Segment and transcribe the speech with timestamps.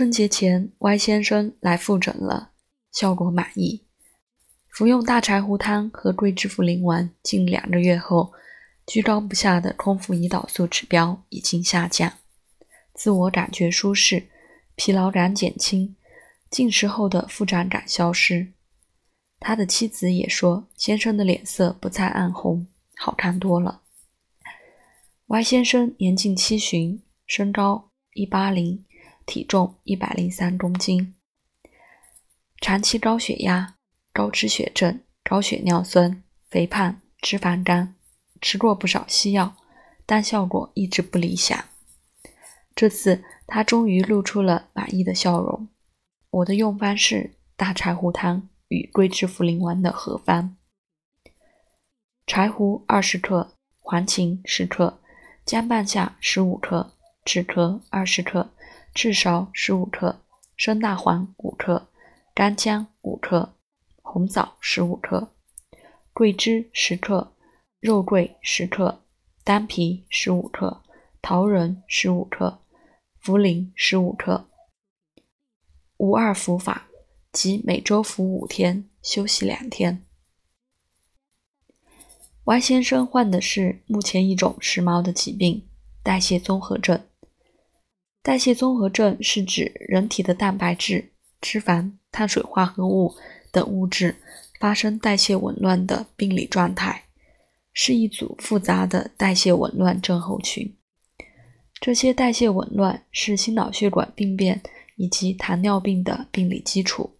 [0.00, 2.52] 春节前，Y 先生来复诊了，
[2.90, 3.84] 效果满意。
[4.70, 8.32] 服用大柴胡汤和桂枝茯苓丸近两个月后，
[8.86, 12.14] 居高不下的空腹胰岛素指标已经下降，
[12.94, 14.26] 自我感觉舒适，
[14.74, 15.94] 疲劳感减轻，
[16.48, 18.54] 进食后的腹胀感消失。
[19.38, 23.82] 他的妻子也说，先生的脸色不再暗红，好看多了。
[25.26, 28.86] Y 先生年近七旬，身高一八零。
[29.30, 31.14] 体重一百零三公斤，
[32.60, 33.76] 长期高血压、
[34.12, 37.94] 高脂血症、高血尿酸、肥胖、脂肪肝，
[38.40, 39.54] 吃过不少西药，
[40.04, 41.64] 但效果一直不理想。
[42.74, 45.68] 这次他终于露出了满意的笑容。
[46.30, 50.56] 我的用方是大柴胡汤与桂枝茯苓丸的合方：
[52.26, 55.00] 柴胡二十克，黄芩十克，
[55.44, 58.50] 姜半夏十五克，止咳二十克。
[58.94, 60.20] 赤芍十五克，
[60.56, 61.88] 生大黄五克，
[62.34, 63.54] 干姜五克，
[64.02, 65.32] 红枣十五克，
[66.12, 67.32] 桂枝十克，
[67.80, 69.02] 肉桂十克，
[69.44, 70.82] 丹皮十五克，
[71.22, 72.60] 桃仁十五克，
[73.22, 74.48] 茯苓十五克。
[75.96, 76.88] 无二服法，
[77.30, 80.04] 即每周服五天，休息两天。
[82.44, 85.68] Y 先生患的是目前一种时髦的疾病——
[86.02, 87.06] 代谢综合症。
[88.22, 93.14] 代谢综合症是指人体的蛋白质、脂肪、碳水化合物
[93.50, 94.14] 等物质
[94.60, 97.04] 发生代谢紊乱的病理状态，
[97.72, 100.76] 是一组复杂的代谢紊乱症候群。
[101.80, 104.60] 这些代谢紊乱是心脑血管病变
[104.96, 107.16] 以及糖尿病的病理基础。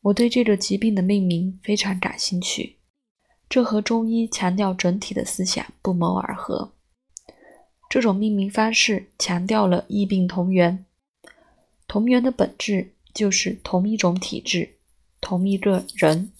[0.00, 2.78] 我对这个疾病的命名非常感兴趣，
[3.46, 6.72] 这和中医强调整体的思想不谋而合。
[7.88, 10.84] 这种命名方式强调了异病同源，
[11.86, 14.74] 同源的本质就是同一种体质，
[15.20, 16.30] 同一个人。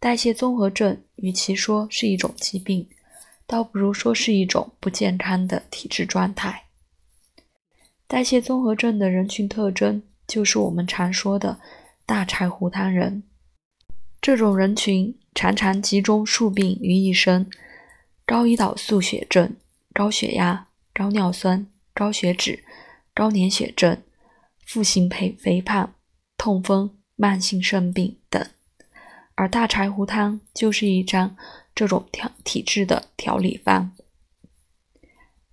[0.00, 2.88] 代谢综合症与其说是一种疾病，
[3.46, 6.64] 倒不如说是一种不健康的体质状态。
[8.08, 11.60] 代谢综合症的人群特征就是我们常说的
[12.04, 13.22] 大柴胡汤人。
[14.20, 17.48] 这种人群常常集中数病于一身：
[18.26, 19.54] 高胰岛素血症。
[19.92, 22.64] 高血压、高尿酸、高血脂、
[23.12, 24.02] 高粘血症、
[24.64, 25.94] 腹型肥肥胖、
[26.36, 28.44] 痛风、慢性肾病等，
[29.34, 31.36] 而大柴胡汤就是一张
[31.74, 33.92] 这种调体质的调理方。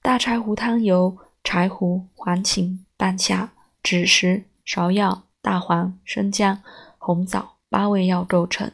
[0.00, 3.52] 大柴胡汤由柴胡、黄芩、半夏、
[3.82, 6.62] 枳实、芍药、大黄、生姜、
[6.98, 8.72] 红枣八味药构成。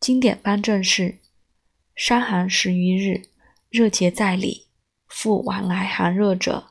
[0.00, 1.18] 经典方正是：
[1.94, 3.22] 伤寒十余日。
[3.70, 4.68] 热结在里，
[5.06, 6.70] 腹往来寒热者，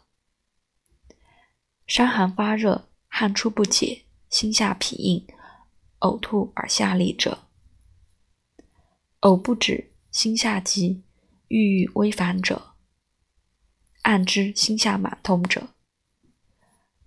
[1.85, 5.28] 伤寒发热，汗出不解，心下痞硬，
[6.00, 7.50] 呕吐而下痢者，
[9.22, 11.03] 呕不止，心下急，
[11.50, 12.74] 郁郁微烦者，
[14.02, 15.69] 按之心下满痛者。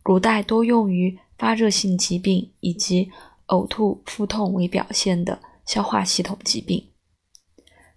[0.04, 3.10] 古代多用于发热性疾病以及
[3.48, 6.92] 呕吐、腹痛为表现的消化系统疾病。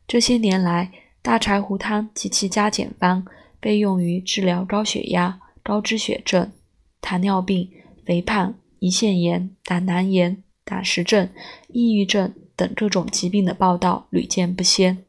[0.08, 0.92] 这些年来，
[1.23, 3.25] 大柴胡汤及其加减方
[3.61, 6.51] 被用于治疗高血压、高脂血症、
[7.00, 7.72] 糖尿病、
[8.06, 11.29] 肥胖、胰腺炎、胆囊炎、胆石症、
[11.69, 15.06] 抑郁症等各种疾病的报道屡见不鲜。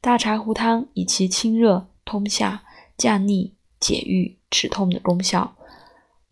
[0.00, 2.64] 大柴胡汤以其清热、通下、
[2.96, 5.54] 降逆、解郁、止痛的功效，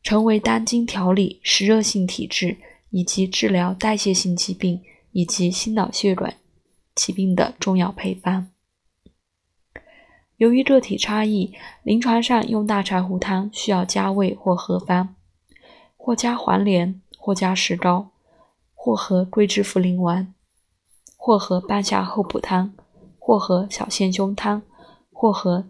[0.02, 2.56] 成为当今调理湿热性体质
[2.88, 4.80] 以及治疗代谢性疾病
[5.12, 6.34] 以及心脑血管
[6.94, 8.48] 疾病的重要配方。
[10.38, 15.14] 由于个体差异，临床上用大柴胡汤需要加味或合方，
[15.96, 18.10] 或加黄连，或加石膏，
[18.72, 20.32] 或和桂枝茯苓丸，
[21.16, 22.72] 或和半夏厚朴汤，
[23.18, 24.62] 或和小线胸汤，
[25.12, 25.64] 或和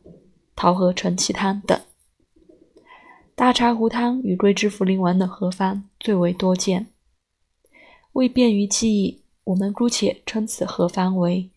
[0.55, 1.81] 桃核承气汤等。
[3.35, 6.89] 大柴胡汤与桂枝茯苓丸的合方最为多见。
[8.13, 11.49] 为便于记忆，我们姑且称此合方为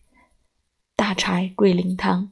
[0.96, 2.30] 大柴桂林汤。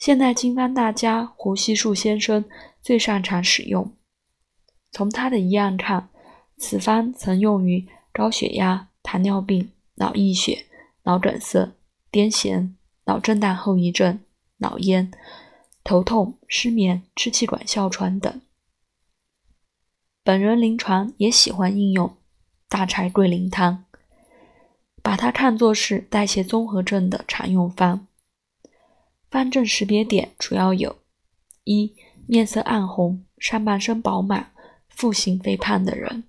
[0.00, 2.46] 现代经方大家胡锡树先生
[2.80, 3.94] 最擅长使用。
[4.90, 6.08] 从他的医案看，
[6.56, 10.64] 此方曾用于高血压、糖尿病、脑溢血、
[11.02, 11.74] 脑梗塞、
[12.10, 12.70] 癫痫、
[13.04, 14.18] 脑震荡后遗症、
[14.56, 15.12] 脑炎、
[15.84, 18.40] 头痛、失眠、支气管哮喘等。
[20.24, 22.16] 本人临床也喜欢应用
[22.70, 23.84] 大柴桂林汤，
[25.02, 28.06] 把它看作是代谢综合症的常用方。
[29.30, 31.02] 方正识别点主要有：
[31.62, 31.94] 一、
[32.26, 34.52] 面色暗红、上半身饱满、
[34.88, 36.24] 腹型肥胖的人；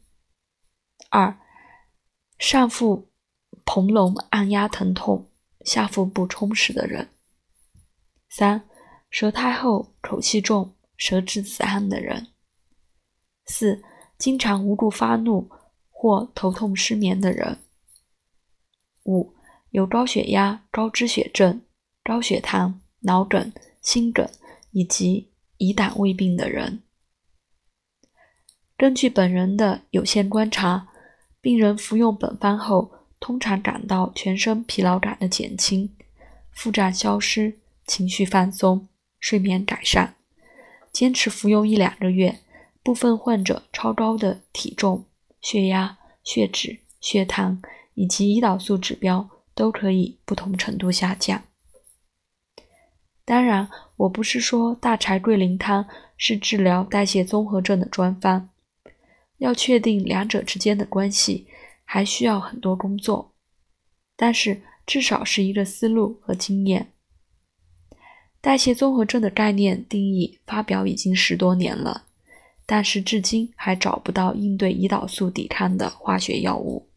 [1.09, 1.35] 二、
[2.37, 3.09] 上腹
[3.65, 5.31] 膨隆、按压疼痛、
[5.65, 7.07] 下腹部充实的人；
[8.29, 8.69] 三、
[9.09, 12.27] 舌苔厚、口气重、舌质紫暗的人；
[13.47, 13.83] 四、
[14.19, 15.49] 经常无故发怒
[15.89, 17.57] 或头痛失眠的人；
[19.05, 19.33] 五、
[19.71, 21.63] 有高血压、高脂血症、
[22.03, 23.51] 高血糖、脑梗、
[23.81, 24.29] 心梗
[24.71, 25.27] 以及。
[25.61, 26.81] 胰胆胃病的人，
[28.75, 30.87] 根据本人的有限观察，
[31.39, 35.95] 病人服用本方后，通常感到全身疲劳感的减轻、
[36.49, 38.87] 腹胀消失、情绪放松、
[39.19, 40.15] 睡眠改善。
[40.91, 42.39] 坚持服用一两个月，
[42.81, 45.05] 部分患者超高的体重、
[45.41, 47.61] 血压、血脂、血糖
[47.93, 51.43] 以及胰岛素指标都可以不同程度下降。
[53.31, 55.87] 当然，我不是说大柴桂林汤
[56.17, 58.49] 是治疗代谢综合症的专方，
[59.37, 61.47] 要确定两者之间的关系，
[61.85, 63.33] 还需要很多工作。
[64.17, 66.91] 但是至少是一个思路和经验。
[68.41, 72.07] 代谢综合症的概念定义发表已经十多年了，
[72.65, 76.89] 但是至今还找不到应对胰岛素抵抗的化学药物。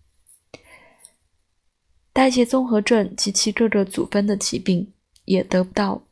[2.13, 4.93] 代谢综合症及其各个组分的疾病
[5.27, 6.03] 也得不到。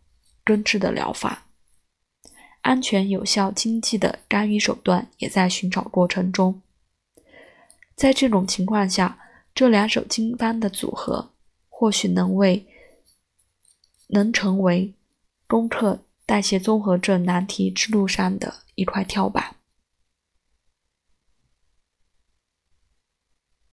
[0.45, 1.47] 根治的疗法，
[2.63, 6.61] 安全、有效、经济的干预手段也在寻找过程中。
[7.95, 9.19] 在这种情况下，
[9.55, 11.31] 这两手经方的组合
[11.69, 12.67] 或许能为
[14.09, 14.95] 能成为
[15.47, 19.52] 攻克代谢综合症难题之路上的一块跳板。